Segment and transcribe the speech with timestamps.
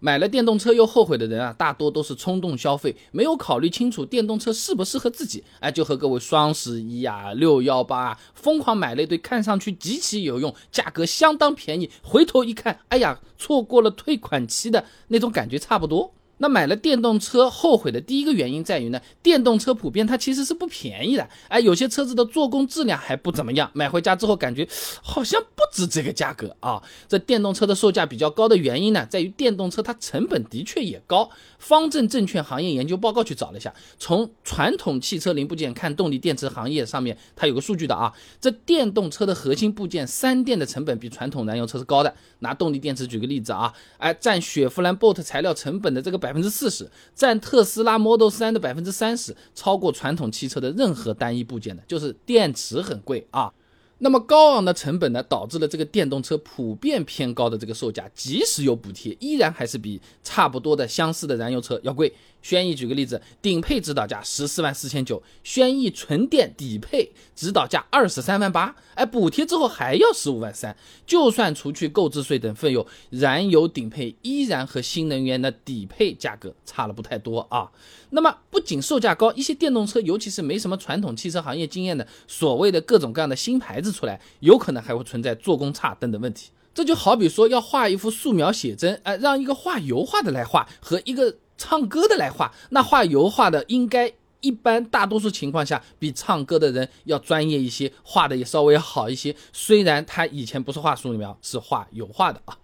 [0.00, 16.14] 买了电动车又后悔的人啊，大多都是冲动消费，没有考虑清楚电动车适不适合自己，哎，就和各位双十一啊、六幺八啊，疯狂买了一堆看上去极其有用、价格相当便宜，回头一看，哎呀，错过了退款期的那种感觉差不多。
[16.42, 24.66] 那买了电动车后悔的第一个原因在于呢，电动车普遍它其实是不便宜的，哎，有些车子的做工质量还不怎么样，买回家之后感觉
[25.02, 26.82] 好像不值这个价格啊。
[27.06, 31.28] 这电动车的售价比较高的原因呢，在于电动车它成本的确也高。
[31.58, 42.14] 方正证券行业研究报告去找了一下，从传统汽车零部件看动力电池行业上面，它有个数据的啊，这电动车的核心部件三电的成本比传统燃油车是高的。
[42.38, 46.29] 拿动力电池举个例子啊，哎，占雪佛兰 Bolt 材料成本的这个百。
[46.30, 53.52] 百分之四十占特斯拉 Model 3的百分之三十，超过传统汽车的任何单一部件的，就是电池很贵啊。
[53.98, 62.14] 那么高昂的成本呢，导致了这个电动车普遍偏高的这个售价，即使有补贴，依然还是比差不多的相似的燃油车要贵。
[62.42, 70.76] 轩逸举个例子，顶配指导价十四万四千九，轩逸纯电底配指导价二十三万八，哎，补贴之后还要十五万三。
[71.06, 77.70] 就算除去购置税等费用，燃油顶配依然和新能源的底配价格差了不太多啊。
[78.10, 86.50] 那么不仅售价高，一些电动车，尤其是没什么传统汽车行业经验的所谓的各种各样的新牌子出来，有可能还会存在做工差等等问题。
[86.72, 91.36] 这就好比说要画一幅素描写真，哎，让一个画油画的来画和一个。
[91.60, 99.36] 唱歌的来画，那画油画的应该一般大多数情况下比唱歌的人要专业一些，画的也稍微好一些。
[99.52, 102.56] 虽然他以前不是画素描，是画油画的啊。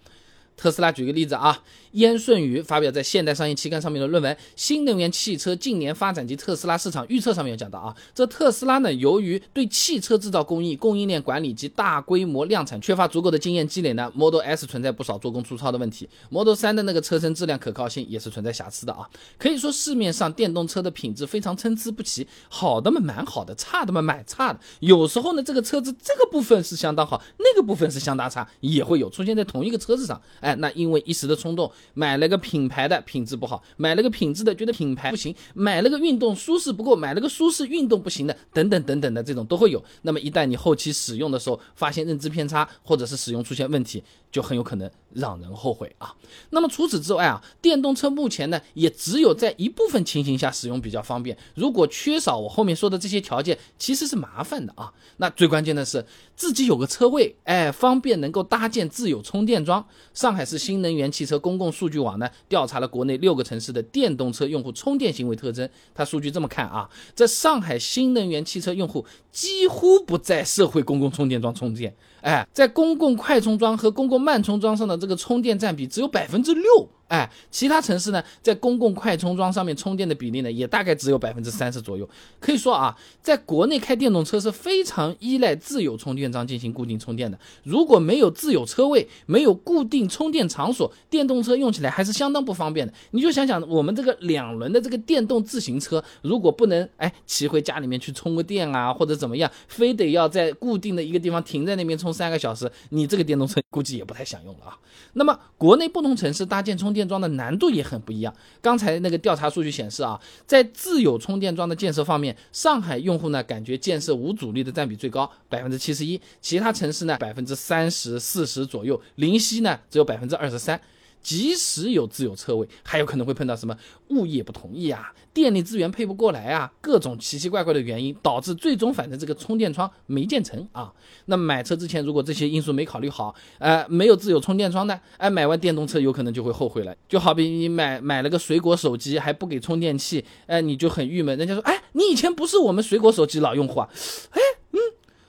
[0.57, 1.63] 特斯拉举个例子啊。
[1.93, 19.09] 燕顺宇发表在《现代商业期刊》上面的论文《新能源汽车近年发展及特斯拉市场预测》上面有讲到啊，这特斯拉呢，由于对汽车制造工艺、供应链管理及大规模量产缺乏足够的经验积累呢，Model S 存在不少做工粗糙的问题，Model 3的那个车身质量可靠性也是存在瑕疵的啊。
[19.39, 24.61] 可以说市面上电动车的品质非常参差不齐，好的嘛蛮好的，差的嘛蛮差的。
[24.81, 30.21] 有时候呢，这个车子这个部分是相当好，那个部分是相当差，也会有出现在同一个车子上。
[30.47, 31.71] 哎，那因为一时的冲动。
[31.95, 39.83] 买了个品牌的品质不好，买了个品质的觉得品牌不行，买了个运动舒适不够，买了个舒适运动不行的，等等等等的这种都会有。
[40.03, 46.15] 那么一旦你后期使用的时候发现认知偏差，或者是使用出现问题，就很有可能让人后悔啊。
[46.51, 54.93] 那么除此之外啊，电动车目前呢也只有在一部分情形下使用比较方便，如果缺少我后面说的这些条件，其实是麻烦的啊。
[55.17, 56.05] 那最关键的是
[56.37, 59.85] 自己有个车位，哎，方便能够搭建自有充电桩。
[60.13, 76.89] 上海市新能源汽车公共数据网呢调查了国内六个城市的电动车用户充电行为特征，它数据这么看啊，在上海新能源汽车用户几乎不在社会公共充电桩充电，哎，在公共快充桩和公共慢充桩上的这个充电占比只有百分之六。
[77.09, 82.09] 哎，其他城市呢，在公共快充桩上面充电的比例呢，也大概只有百分之三十左右。
[82.41, 87.39] 可以说啊，在国内开电动车是非常依赖自有充电桩进行固定充电的。
[87.63, 92.93] 如果没有自有车位，没有固定充电场所，电动车用起来还是相当不方便的。
[93.13, 104.77] 你就想想，我们这个两轮的这个电动自行车，如果不能哎骑回家里面去充个电啊，或者怎么样，非得要在固定的一个地方停在那边充三个小时，你这个电动车估计也不太想用了啊。
[105.13, 108.35] 那么，国内不同城市搭建充电桩的难度也很不一样。
[108.63, 120.81] 刚才那个调查数据显示啊，在自有充电桩的建设方面，上海用户呢感觉建设无阻力的占比最高，百分之七十一；其他城市呢百分之三十四十左右，临溪呢只有百分之二十三。
[121.27, 123.77] 即使有自有车位，还有可能会碰到什么
[124.11, 130.93] 物业不同意啊，电力资源配不过来啊，各种奇奇怪怪的原因，导致最终反正这个充电桩没建成啊。
[131.25, 136.95] 那买车之前如果这些因素没考虑好，呃，没有自有充电桩的，哎，买完电动车有可能就会后悔了。
[137.09, 141.37] 就好比你买买了个水果手机还不给充电器，哎，你就很郁闷。
[141.37, 143.89] 人家说，哎，你以前不是我们水果手机老用户啊，
[144.31, 144.41] 哎，
[144.71, 144.79] 嗯，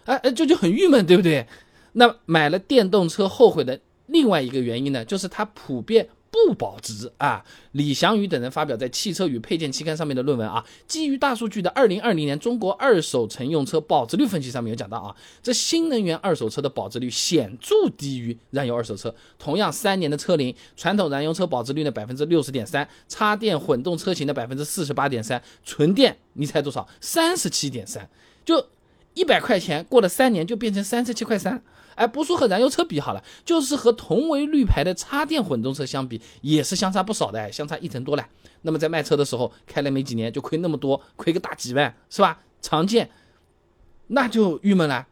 [0.05, 1.47] 哎哎，这就很郁闷，对不对？
[1.93, 3.79] 那买了电动车后悔的。
[4.07, 7.43] 另外一个原因呢，就是它普遍不保值啊。
[7.71, 19.13] 李祥宇等人发表在《汽车与配件》期刊上面的论文啊，基于大数据的二零二零年中国二手乘用车保值率分析上面有讲到啊，这新能源二手车的保值率显著低于燃油二手车。
[19.37, 26.87] 同样三年的车龄，传统燃油车保值率呢百分之六十点三，插电混动车型的百分之四十八点三，纯电你猜多少？
[27.01, 28.09] 三十七点三，
[28.45, 28.67] 就
[29.13, 31.61] 一百块钱过了三年就变成三十七块三。
[31.97, 38.25] 哎，不说和燃油车比好了，就是和同为绿牌的插电混动车相比，也是相差不少的，相差一成多了。
[38.61, 42.39] 那么在卖车的时候，开了没几年就亏那么多，亏个大几万，是吧？
[42.61, 43.09] 常见，
[44.07, 45.07] 那就郁闷了。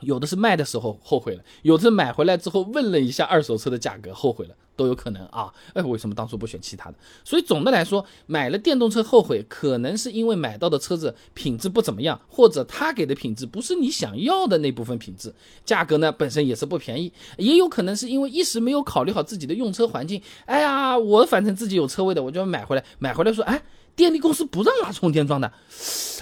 [0.00, 5.52] 有的是卖的时候后悔了，有的是买回来之后问了一下二手车的价格后悔了，都有可能啊。
[5.74, 6.96] 哎，为什么当初不选其他的？
[7.24, 15.32] 所以总的来说，买了电动车后悔，可能是因为买到的车子品质不怎么样，或者他给的品质不是你想要的那部分品质，
[15.64, 20.20] 价格呢本身也是不便宜，也有可能是因为一时没有考虑好自己的用车环境。
[20.46, 23.62] 哎呀，我反正自己有车位的，我就买回来，买回来说，哎，
[23.94, 25.52] 电力公司不让拉充电桩的，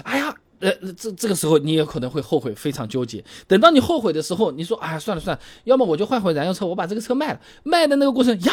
[0.05, 0.35] 哎呀。
[0.61, 3.25] 呃，这这个时候你也可能会后悔，非常纠结。
[3.47, 7.41] 等到你后悔的时候，你说，哎，算了算了，要么我就换回燃油车，我把这个车卖了。
[7.63, 8.53] 卖的那个过程呀。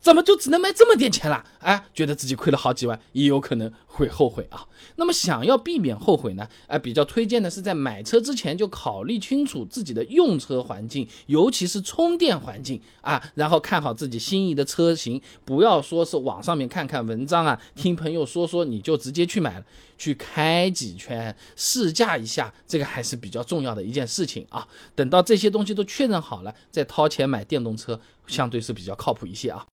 [0.00, 1.44] 怎么就只能卖这么点钱了？
[1.58, 4.66] 哎，觉得自己亏了好几万，也有可能会后悔啊。
[4.96, 6.48] 那么想要避免后悔呢？
[6.68, 19.64] 哎，比较推荐的是在买车之前就考虑清楚自己的用车环境，尤其是充电环境啊，然后看好自己心仪的车型，不要说是网上面看看文章啊，听朋友说说你就直接去买了，
[19.98, 24.66] 去开几圈试驾一下，这个还是比较重要的一件事情啊。
[24.94, 29.66] 等到这些东西都确认好了，再掏钱买电动车，相对是比较靠谱一些啊。